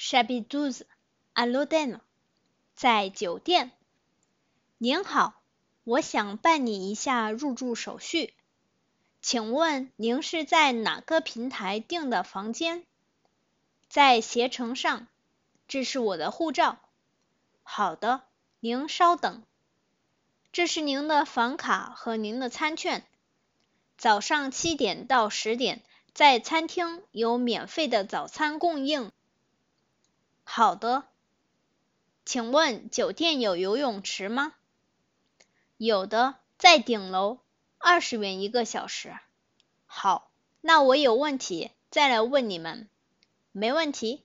[0.00, 0.84] J'habite
[1.34, 1.98] à l'hôtel，
[2.76, 3.72] 在酒店。
[4.78, 5.42] 您好，
[5.82, 8.32] 我想办理一下入住手续，
[9.20, 12.84] 请问您是在哪个平台订的房间？
[13.88, 15.08] 在携程上。
[15.66, 16.78] 这是我的护照。
[17.64, 18.22] 好的，
[18.60, 19.42] 您稍等。
[20.52, 23.04] 这是您的房卡和您的餐券。
[23.96, 25.82] 早上七点到十点，
[26.14, 29.10] 在餐厅有免费的早餐供应。
[30.58, 31.04] 好的，
[32.24, 34.54] 请问酒店有游泳池吗？
[35.76, 37.38] 有的，在顶楼，
[37.78, 39.16] 二十元一个小时。
[39.86, 42.88] 好，那我有问题再来问你们。
[43.52, 44.24] 没问题。